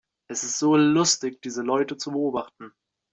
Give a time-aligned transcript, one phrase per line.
[0.29, 2.73] Es ist so lustig, diese Leute zu beobachten!